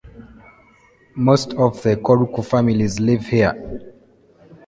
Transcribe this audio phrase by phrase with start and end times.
[1.15, 3.93] Most of the Korku families live here.